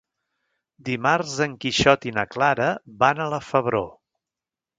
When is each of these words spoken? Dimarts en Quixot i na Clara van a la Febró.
Dimarts 0.87 1.35
en 1.47 1.53
Quixot 1.65 2.07
i 2.13 2.15
na 2.15 2.25
Clara 2.33 2.71
van 3.05 3.23
a 3.23 3.29
la 3.37 3.41
Febró. 3.53 3.85